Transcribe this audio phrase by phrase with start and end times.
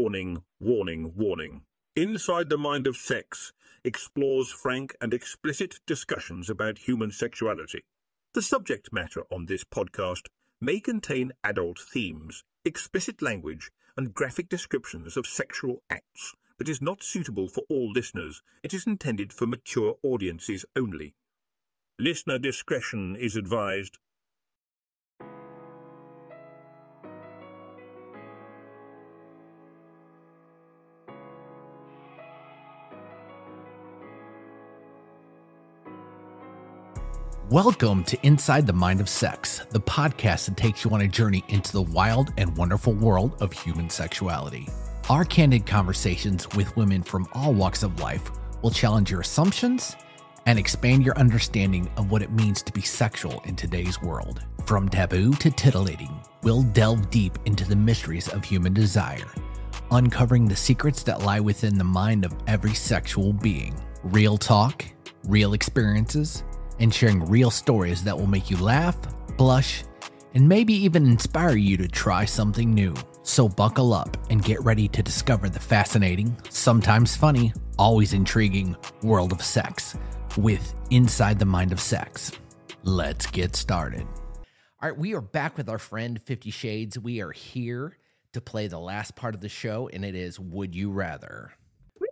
[0.00, 1.62] Warning, warning, warning.
[1.96, 3.52] Inside the Mind of Sex
[3.82, 7.82] explores frank and explicit discussions about human sexuality.
[8.32, 10.28] The subject matter on this podcast
[10.60, 17.02] may contain adult themes, explicit language, and graphic descriptions of sexual acts, but is not
[17.02, 18.40] suitable for all listeners.
[18.62, 21.16] It is intended for mature audiences only.
[21.98, 23.98] Listener discretion is advised.
[37.50, 41.42] Welcome to Inside the Mind of Sex, the podcast that takes you on a journey
[41.48, 44.68] into the wild and wonderful world of human sexuality.
[45.08, 48.30] Our candid conversations with women from all walks of life
[48.60, 49.96] will challenge your assumptions
[50.44, 54.44] and expand your understanding of what it means to be sexual in today's world.
[54.66, 59.32] From taboo to titillating, we'll delve deep into the mysteries of human desire,
[59.90, 63.74] uncovering the secrets that lie within the mind of every sexual being.
[64.02, 64.84] Real talk,
[65.24, 66.44] real experiences,
[66.78, 68.96] and sharing real stories that will make you laugh,
[69.36, 69.84] blush,
[70.34, 72.94] and maybe even inspire you to try something new.
[73.22, 79.32] So buckle up and get ready to discover the fascinating, sometimes funny, always intriguing world
[79.32, 79.96] of sex
[80.36, 82.32] with Inside the Mind of Sex.
[82.84, 84.06] Let's get started.
[84.80, 86.98] All right, we are back with our friend Fifty Shades.
[86.98, 87.98] We are here
[88.32, 91.52] to play the last part of the show, and it is Would You Rather?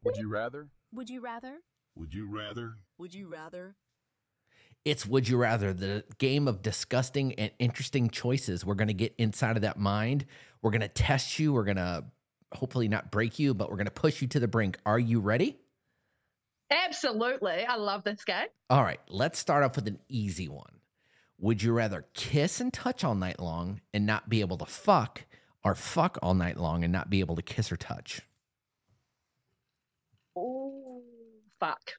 [0.04, 0.68] Would you rather?
[0.92, 1.58] Would you rather?
[1.94, 2.74] Would you rather?
[2.98, 3.76] Would you rather?
[4.84, 8.64] It's Would You Rather, the game of disgusting and interesting choices.
[8.64, 10.26] We're going to get inside of that mind.
[10.62, 11.52] We're going to test you.
[11.52, 12.04] We're going to
[12.52, 14.78] hopefully not break you, but we're going to push you to the brink.
[14.86, 15.58] Are you ready?
[16.70, 17.64] Absolutely.
[17.64, 18.46] I love this game.
[18.70, 20.80] All right, let's start off with an easy one.
[21.38, 25.26] Would you rather kiss and touch all night long and not be able to fuck,
[25.64, 28.22] or fuck all night long and not be able to kiss or touch?
[30.34, 31.02] Oh,
[31.60, 31.92] fuck.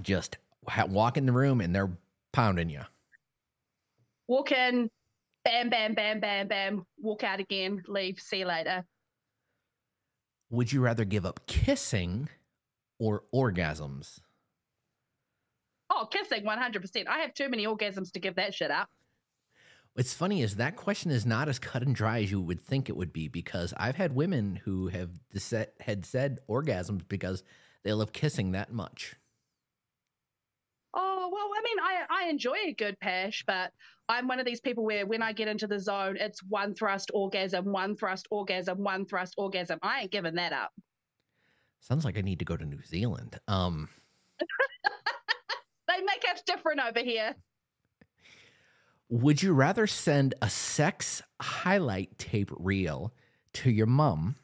[0.00, 1.90] Just ha- walk in the room and they're
[2.32, 2.82] pounding you.
[4.28, 4.88] Walk in,
[5.44, 6.86] bam, bam, bam, bam, bam.
[6.98, 8.84] Walk out again, leave, see you later.
[10.50, 12.28] Would you rather give up kissing
[12.98, 14.20] or orgasms?
[15.90, 17.08] Oh, kissing 100%.
[17.08, 18.88] I have too many orgasms to give that shit up.
[19.94, 22.88] What's funny is that question is not as cut and dry as you would think
[22.88, 25.10] it would be because I've had women who have
[25.80, 27.42] had said orgasms because
[27.82, 29.16] they love kissing that much.
[31.32, 33.72] Well, I mean, I, I enjoy a good pash, but
[34.08, 37.10] I'm one of these people where when I get into the zone, it's one thrust
[37.14, 39.78] orgasm, one thrust orgasm, one thrust orgasm.
[39.82, 40.70] I ain't giving that up.
[41.80, 43.40] Sounds like I need to go to New Zealand.
[43.48, 43.88] Um,
[45.88, 47.34] They make us different over here.
[49.08, 53.12] would you rather send a sex highlight tape reel
[53.54, 54.36] to your mom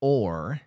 [0.00, 0.60] or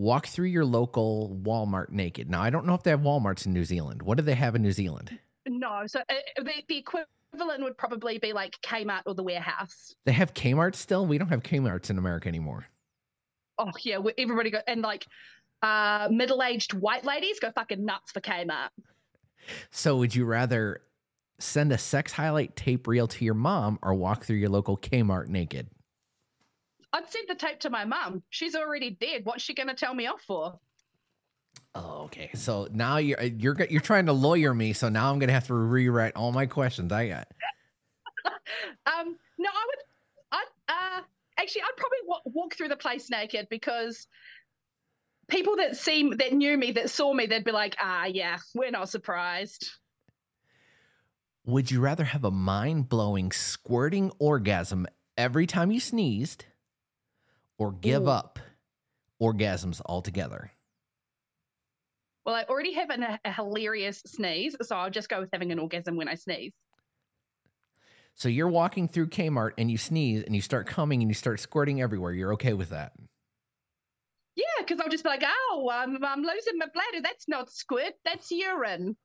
[0.00, 2.30] walk through your local Walmart naked?
[2.30, 4.02] Now, I don't know if they have Walmarts in New Zealand.
[4.02, 5.18] What do they have in New Zealand?
[5.46, 9.94] No, so uh, the, the equivalent would probably be like Kmart or the warehouse.
[10.06, 11.06] They have Kmart still?
[11.06, 12.66] We don't have Kmarts in America anymore.
[13.58, 15.06] Oh yeah, everybody go and like
[15.62, 18.70] uh middle-aged white ladies go fucking nuts for Kmart.
[19.70, 20.80] So, would you rather
[21.38, 25.28] send a sex highlight tape reel to your mom or walk through your local Kmart
[25.28, 25.68] naked?
[26.92, 28.22] I'd send the tape to my mum.
[28.30, 29.24] She's already dead.
[29.24, 30.58] What's she gonna tell me off for?
[31.74, 32.30] Oh, okay.
[32.34, 34.72] So now you're you're you're trying to lawyer me.
[34.72, 37.28] So now I'm gonna have to rewrite all my questions I got.
[38.84, 39.78] Um, no, I would.
[40.32, 41.02] I uh,
[41.38, 44.08] actually, I'd probably wa- walk through the place naked because
[45.28, 48.70] people that see that knew me, that saw me, they'd be like, "Ah, yeah, we're
[48.70, 49.70] not surprised."
[51.44, 54.86] Would you rather have a mind blowing squirting orgasm
[55.16, 56.44] every time you sneezed,
[57.60, 58.10] or give Ooh.
[58.10, 58.38] up
[59.22, 60.50] orgasms altogether?
[62.24, 65.58] Well, I already have an, a hilarious sneeze, so I'll just go with having an
[65.58, 66.52] orgasm when I sneeze.
[68.14, 71.38] So you're walking through Kmart and you sneeze and you start coming and you start
[71.38, 72.12] squirting everywhere.
[72.12, 72.92] You're okay with that?
[74.36, 77.02] Yeah, because I'll just be like, "Oh, I'm, I'm losing my bladder.
[77.02, 77.92] That's not squid.
[78.04, 78.96] That's urine."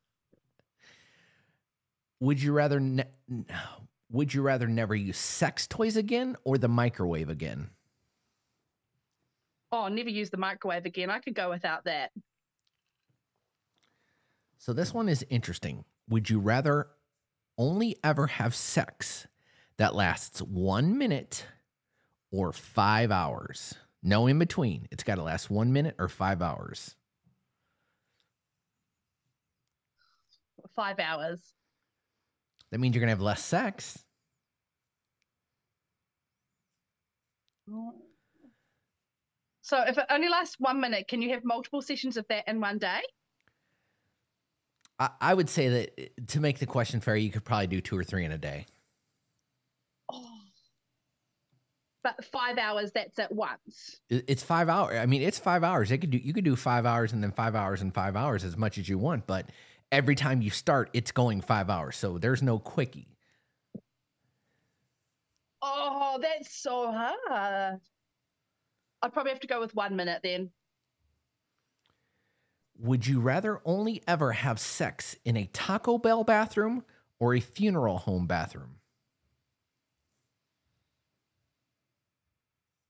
[2.19, 3.11] Would you rather ne-
[4.11, 7.69] would you rather never use sex toys again or the microwave again?
[9.77, 11.09] Oh, never use the microwave again.
[11.09, 12.11] I could go without that.
[14.57, 15.83] So this one is interesting.
[16.07, 16.87] Would you rather
[17.57, 19.27] only ever have sex
[19.75, 21.45] that lasts 1 minute
[22.31, 23.73] or 5 hours?
[24.01, 24.87] No in between.
[24.91, 26.95] It's got to last 1 minute or 5 hours.
[30.73, 31.39] Five hours.
[32.71, 34.05] That means you're going to have less sex.
[39.65, 42.61] So if it only lasts one minute, can you have multiple sessions of that in
[42.61, 43.01] one day?
[44.99, 47.81] I, I would say that uh, to make the question fair, you could probably do
[47.81, 48.67] two or three in a day.
[50.13, 50.23] Oh.
[52.03, 54.01] But five hours, that's at once.
[54.07, 54.99] It- It's five hours.
[54.99, 55.89] I mean, it's five hours.
[55.89, 56.19] It could do.
[56.19, 58.87] You could do five hours and then five hours and five hours as much as
[58.87, 59.25] you want.
[59.25, 59.49] But
[59.91, 61.97] every time you start, it's going five hours.
[61.97, 63.07] So there's no quickie.
[65.63, 67.79] Oh, that's so hard.
[69.05, 70.49] I'd probably have to go with one minute then.
[72.79, 76.83] Would you rather only ever have sex in a Taco Bell bathroom
[77.19, 78.79] or a funeral home bathroom?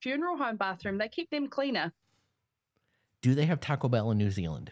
[0.01, 1.91] Funeral home bathroom, they keep them cleaner.
[3.21, 4.71] Do they have Taco Bell in New Zealand?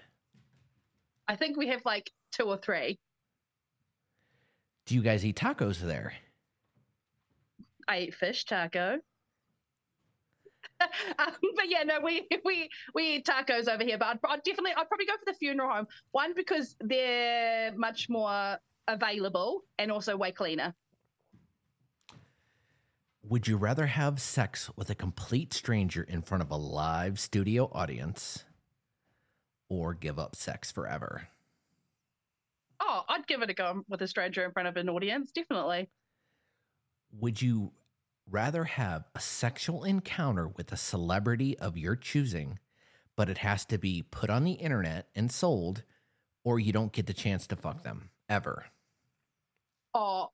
[1.27, 2.99] I think we have like two or three.
[4.85, 6.13] Do you guys eat tacos there?
[7.85, 8.99] I eat fish taco.
[11.19, 13.97] um, but yeah, no, we we we eat tacos over here.
[13.97, 15.87] But I'd, I'd definitely, I'd probably go for the funeral home.
[16.11, 18.57] One because they're much more
[18.87, 20.73] available and also way cleaner.
[23.25, 27.69] Would you rather have sex with a complete stranger in front of a live studio
[27.71, 28.43] audience
[29.69, 31.29] or give up sex forever?
[32.81, 35.89] Oh, I'd give it a go with a stranger in front of an audience, definitely.
[37.19, 37.71] Would you
[38.29, 42.59] rather have a sexual encounter with a celebrity of your choosing,
[43.15, 45.83] but it has to be put on the internet and sold,
[46.43, 48.65] or you don't get the chance to fuck them ever?
[49.93, 50.29] Oh,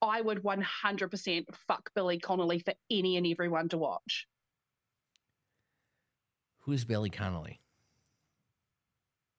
[0.00, 4.26] I would 100% fuck Billy Connolly for any and everyone to watch.
[6.60, 7.60] Who's Billy Connolly?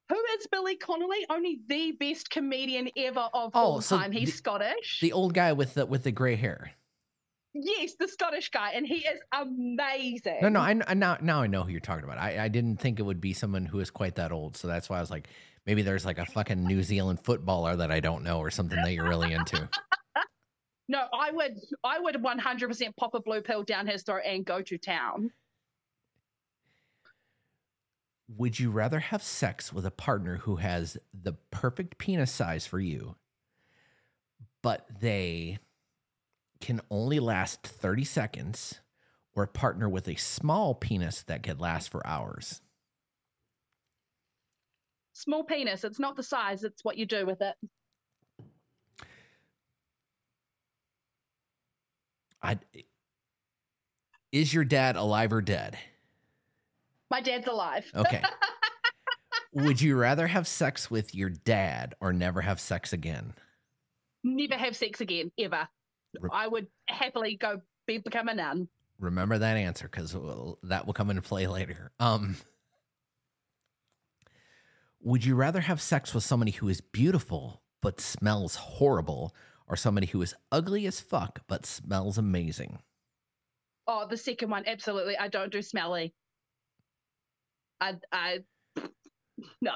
[0.09, 1.25] Who is Billy Connolly?
[1.29, 4.11] Only the best comedian ever of Oh, all so time.
[4.13, 4.99] He's the- Scottish.
[5.01, 6.71] The old guy with the with the gray hair.
[7.63, 10.39] Yes, the Scottish guy, and he is amazing.
[10.41, 12.17] No, no, I, I now now I know who you're talking about.
[12.17, 14.89] I, I didn't think it would be someone who is quite that old, so that's
[14.89, 15.27] why I was like,
[15.65, 18.93] maybe there's like a fucking New Zealand footballer that I don't know or something that
[18.93, 19.69] you're really into.
[20.89, 24.61] No, I would, I would 100% pop a blue pill down his throat and go
[24.61, 25.31] to town.
[28.29, 32.79] Would you rather have sex with a partner who has the perfect penis size for
[32.79, 33.15] you,
[34.61, 35.59] but they
[36.59, 38.79] can only last 30 seconds,
[39.35, 42.61] or partner with a small penis that could last for hours?
[45.13, 45.83] Small penis.
[45.83, 47.55] It's not the size; it's what you do with it.
[52.41, 52.59] I
[54.31, 55.77] is your dad alive or dead?
[57.09, 57.89] My dad's alive.
[57.95, 58.21] Okay.
[59.53, 63.33] Would you rather have sex with your dad or never have sex again?
[64.23, 65.67] Never have sex again, ever.
[66.31, 68.67] I would happily go be become a nun.
[68.99, 70.15] Remember that answer because
[70.63, 71.91] that will come into play later.
[71.99, 72.37] Um,
[75.01, 79.35] would you rather have sex with somebody who is beautiful but smells horrible,
[79.67, 82.79] or somebody who is ugly as fuck but smells amazing?
[83.85, 85.17] Oh, the second one, absolutely.
[85.17, 86.13] I don't do smelly.
[87.79, 88.39] I, I,
[89.61, 89.71] no.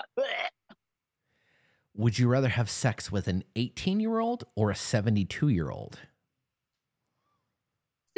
[1.94, 6.00] Would you rather have sex with an 18 year old or a 72 year old?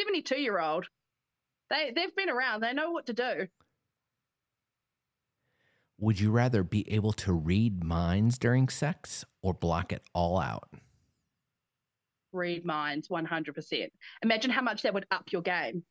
[0.03, 0.87] 72 year old.
[1.69, 2.61] They, they've been around.
[2.61, 3.47] They know what to do.
[5.99, 10.69] Would you rather be able to read minds during sex or block it all out?
[12.31, 13.89] Read minds 100%.
[14.23, 15.83] Imagine how much that would up your game.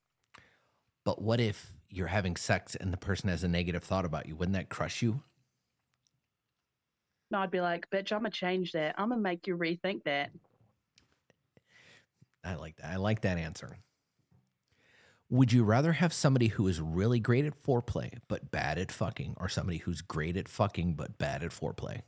[1.04, 4.36] But what if you're having sex and the person has a negative thought about you?
[4.36, 5.22] Wouldn't that crush you?
[7.30, 8.94] No, I'd be like, bitch, I'm going to change that.
[8.98, 10.30] I'm going to make you rethink that.
[12.44, 12.86] I like that.
[12.86, 13.78] I like that answer.
[15.32, 19.34] Would you rather have somebody who is really great at foreplay but bad at fucking,
[19.38, 22.02] or somebody who's great at fucking but bad at foreplay?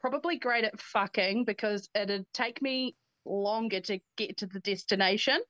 [0.00, 5.40] Probably great at fucking because it'd take me longer to get to the destination.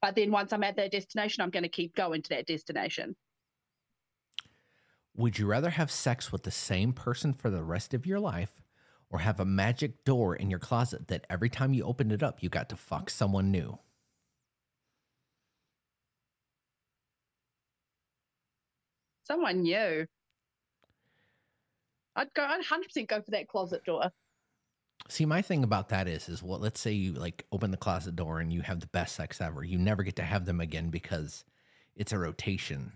[0.00, 3.16] But then once I'm at that destination, I'm going to keep going to that destination.
[5.16, 8.52] Would you rather have sex with the same person for the rest of your life
[9.14, 12.42] or have a magic door in your closet that every time you opened it up,
[12.42, 13.78] you got to fuck someone new?
[19.22, 20.04] Someone new.
[22.16, 22.42] I'd go.
[22.42, 24.10] I'd 100% go for that closet door.
[25.08, 26.60] See, my thing about that is, is what?
[26.60, 29.62] Let's say you like open the closet door and you have the best sex ever.
[29.62, 31.44] You never get to have them again because
[31.94, 32.94] it's a rotation.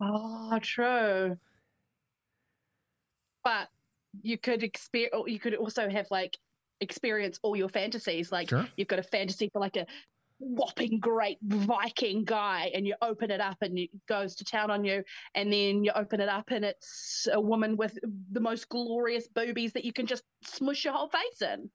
[0.00, 1.36] Oh, true.
[3.44, 3.68] But
[4.22, 5.14] you could experience.
[5.26, 6.36] You could also have like
[6.80, 8.30] experience all your fantasies.
[8.32, 8.66] Like Sure.
[8.76, 9.86] you've got a fantasy for like a
[10.38, 14.84] whopping great Viking guy, and you open it up and it goes to town on
[14.84, 15.02] you,
[15.34, 17.98] and then you open it up and it's a woman with
[18.32, 21.70] the most glorious boobies that you can just smush your whole face in.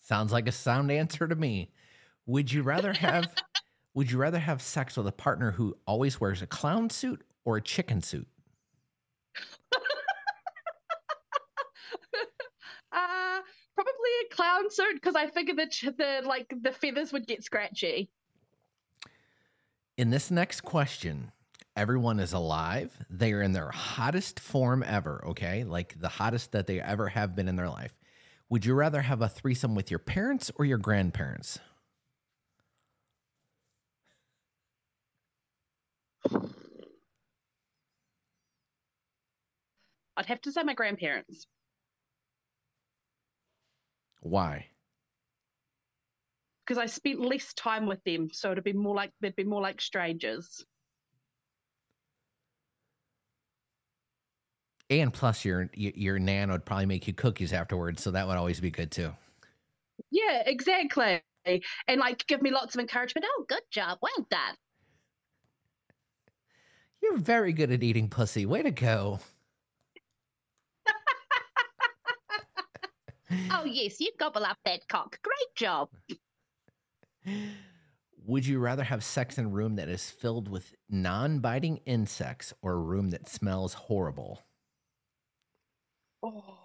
[0.00, 1.72] Sounds like a sound answer to me.
[2.26, 3.34] Would you rather have
[3.94, 7.56] would you rather have sex with a partner who always wears a clown suit or
[7.56, 8.28] a chicken suit?
[12.92, 13.40] Uh
[13.74, 17.44] probably a clown suit because I figured that ch- the like the feathers would get
[17.44, 18.10] scratchy.
[19.96, 21.30] In this next question,
[21.76, 22.96] everyone is alive.
[23.08, 25.64] They are in their hottest form ever, okay?
[25.64, 27.94] Like the hottest that they ever have been in their life.
[28.48, 31.60] Would you rather have a threesome with your parents or your grandparents?
[40.16, 41.46] I'd have to say my grandparents.
[44.20, 44.70] Why?
[46.70, 49.60] because I spent less time with them, so it'd be more like they'd be more
[49.60, 50.64] like strangers.
[54.88, 58.36] And plus, your your your nan would probably make you cookies afterwards, so that would
[58.36, 59.12] always be good too.
[60.12, 61.20] Yeah, exactly.
[61.44, 63.26] And like give me lots of encouragement.
[63.28, 64.54] Oh, good job, well done.
[67.02, 68.46] You're very good at eating pussy.
[68.46, 69.18] Way to go.
[73.50, 75.18] Oh yes, you gobble up that cock.
[75.22, 75.88] Great job.
[78.26, 82.52] Would you rather have sex in a room that is filled with non biting insects
[82.62, 84.42] or a room that smells horrible?
[86.22, 86.58] Oh.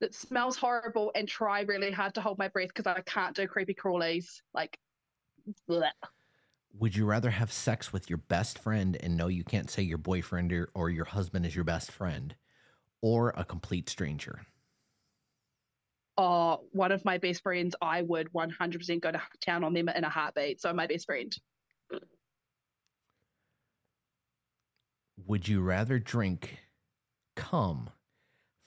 [0.00, 3.48] It smells horrible and try really hard to hold my breath because I can't do
[3.48, 4.42] creepy crawlies.
[4.54, 4.78] Like
[5.68, 5.90] bleh.
[6.78, 9.98] Would you rather have sex with your best friend and know you can't say your
[9.98, 12.36] boyfriend or, or your husband is your best friend
[13.02, 14.40] or a complete stranger?
[16.18, 20.04] oh, one of my best friends, I would 100% go to town on them in
[20.04, 20.60] a heartbeat.
[20.60, 21.34] So my best friend.
[25.26, 26.58] Would you rather drink
[27.36, 27.90] cum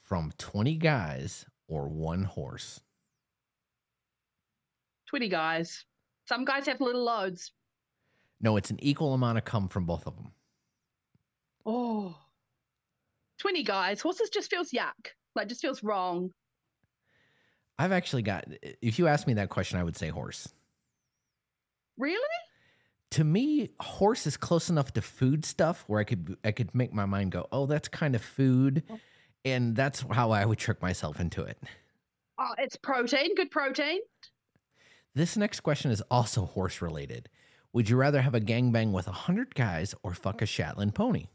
[0.02, 2.80] from 20 guys or one horse?
[5.08, 5.84] 20 guys.
[6.26, 7.52] Some guys have little loads.
[8.40, 10.32] No, it's an equal amount of cum from both of them.
[11.66, 12.16] Oh.
[13.42, 14.00] 20 guys.
[14.00, 14.92] Horses just feels yuck.
[15.34, 16.30] Like just feels wrong.
[17.76, 18.44] I've actually got,
[18.80, 20.46] if you ask me that question, I would say horse.
[21.98, 22.20] Really?
[23.12, 26.94] To me, horse is close enough to food stuff where I could I could make
[26.94, 28.98] my mind go, oh, that's kind of food, oh.
[29.44, 31.58] and that's how I would trick myself into it.
[32.38, 33.34] Oh, it's protein.
[33.34, 34.00] Good protein.
[35.14, 37.28] This next question is also horse related.
[37.72, 41.26] Would you rather have a gangbang with a hundred guys or fuck a Shetland pony?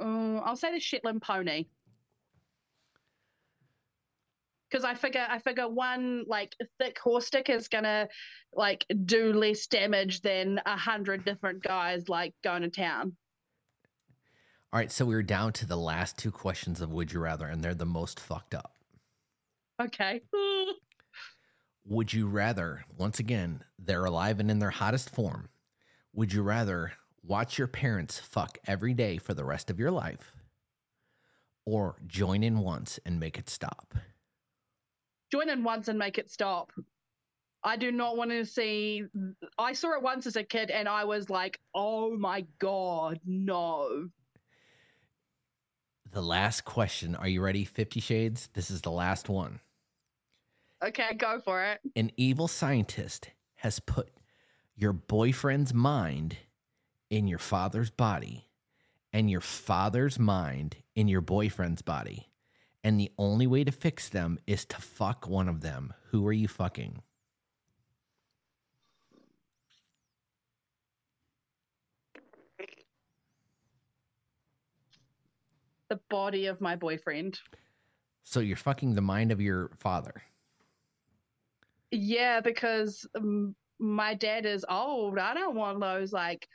[0.00, 1.66] Uh, I'll say the Shetland pony.
[4.70, 8.08] Because I figure, I figure one like thick horse stick is gonna
[8.52, 13.16] like do less damage than a hundred different guys like going to town.
[14.72, 17.62] All right, so we're down to the last two questions of Would You Rather, and
[17.62, 18.74] they're the most fucked up.
[19.80, 20.22] Okay.
[21.88, 25.50] Would you rather, once again, they're alive and in their hottest form,
[26.12, 26.92] would you rather
[27.26, 30.36] watch your parents fuck every day for the rest of your life
[31.64, 33.94] or join in once and make it stop?
[35.30, 36.72] Join in once and make it stop.
[37.64, 39.04] I do not want to see.
[39.58, 44.08] I saw it once as a kid and I was like, oh my God, no.
[46.12, 47.16] The last question.
[47.16, 47.64] Are you ready?
[47.64, 48.48] 50 Shades.
[48.54, 49.60] This is the last one.
[50.84, 51.80] Okay, go for it.
[51.96, 54.10] An evil scientist has put
[54.76, 56.36] your boyfriend's mind
[57.10, 58.48] in your father's body
[59.12, 62.28] and your father's mind in your boyfriend's body.
[62.84, 65.92] And the only way to fix them is to fuck one of them.
[66.10, 67.02] Who are you fucking?
[75.88, 77.40] The body of my boyfriend.
[78.22, 80.14] So you're fucking the mind of your father.
[81.92, 85.18] Yeah, because um, my dad is old.
[85.18, 86.48] I don't want those like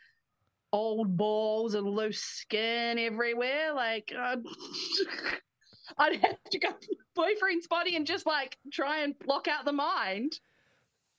[0.72, 3.74] old balls and loose skin everywhere.
[3.74, 4.38] Like, uh,
[5.98, 9.74] I'd have to go to boyfriend's body and just like try and block out the
[9.74, 10.40] mind.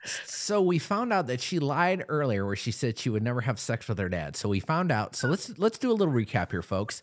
[0.04, 3.59] So we found out that she lied earlier where she said she would never have
[3.59, 4.37] sex with her dad.
[4.37, 5.14] So we found out.
[5.14, 7.02] So let's let's do a little recap here, folks.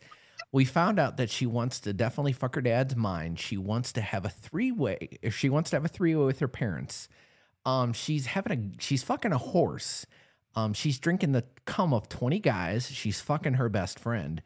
[0.51, 3.39] We found out that she wants to definitely fuck her dad's mind.
[3.39, 5.19] She wants to have a three-way.
[5.21, 7.07] If she wants to have a three-way with her parents,
[7.65, 10.05] um, she's having a she's fucking a horse.
[10.59, 12.91] Um, she's drinking the cum of 20 guys.
[12.91, 14.41] She's fucking her best friend.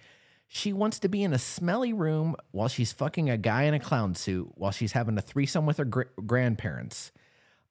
[0.48, 3.79] She wants to be in a smelly room while she's fucking a guy in a
[3.79, 7.12] clown suit while she's having a threesome with her gr- grandparents.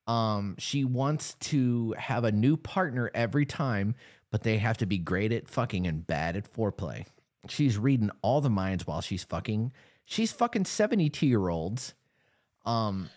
[0.08, 3.94] Um, she wants to have a new partner every time,
[4.32, 7.06] but they have to be great at fucking and bad at foreplay.
[7.48, 9.72] She's reading all the minds while she's fucking.
[10.04, 11.94] She's fucking 72 year olds.
[12.64, 13.10] Um,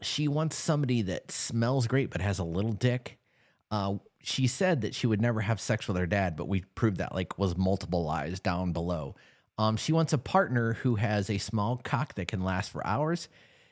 [0.00, 3.18] she wants somebody that smells great but has a little dick.
[3.74, 6.98] Uh, she said that she would never have sex with her dad, but we proved
[6.98, 9.16] that like was multiple lies down below.
[9.58, 13.28] Um, she wants a partner who has a small cock that can last for hours.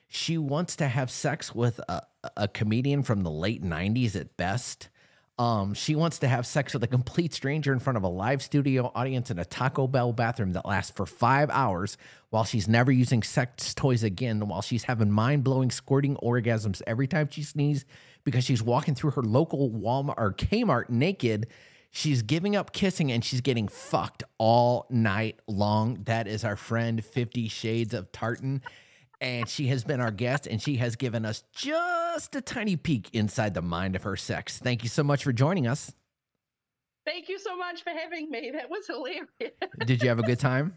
[0.08, 2.02] She wants to have sex with a,
[2.36, 4.88] a comedian from the late 90s at best.
[5.42, 8.44] Um, she wants to have sex with a complete stranger in front of a live
[8.44, 11.96] studio audience in a Taco Bell bathroom that lasts for five hours
[12.30, 17.08] while she's never using sex toys again, while she's having mind blowing squirting orgasms every
[17.08, 17.84] time she sneezes
[18.22, 21.48] because she's walking through her local Walmart or Kmart naked.
[21.90, 26.04] She's giving up kissing and she's getting fucked all night long.
[26.04, 28.62] That is our friend 50 Shades of Tartan
[29.22, 33.08] and she has been our guest and she has given us just a tiny peek
[33.12, 34.58] inside the mind of her sex.
[34.58, 35.94] Thank you so much for joining us.
[37.06, 38.50] Thank you so much for having me.
[38.52, 39.28] That was hilarious.
[39.86, 40.76] Did you have a good time?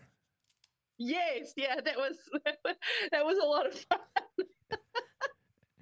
[1.00, 2.18] yes, yeah, that was
[3.12, 4.00] that was a lot of fun.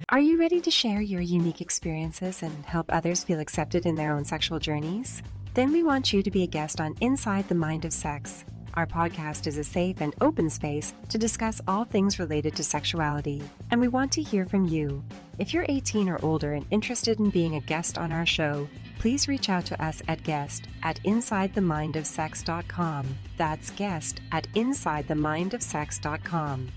[0.10, 4.14] Are you ready to share your unique experiences and help others feel accepted in their
[4.14, 5.22] own sexual journeys?
[5.54, 8.44] Then we want you to be a guest on Inside the Mind of Sex
[8.74, 13.44] our podcast is a safe and open space to discuss all things related to sexuality,
[13.72, 15.04] and we want to hear from you.
[15.38, 18.68] If you're 18 or older and interested in being a guest on our show,
[19.00, 23.18] please reach out to us at guest at insidethemindofsex.com.
[23.38, 26.72] That's guest at insidethemindofsex.com.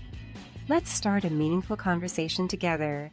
[0.69, 3.11] Let's start a meaningful conversation together